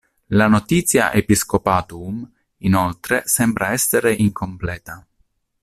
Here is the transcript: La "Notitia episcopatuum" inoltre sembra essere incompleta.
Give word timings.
La 0.29 0.47
"Notitia 0.47 1.13
episcopatuum" 1.13 2.27
inoltre 2.61 3.21
sembra 3.27 3.69
essere 3.69 4.11
incompleta. 4.11 5.05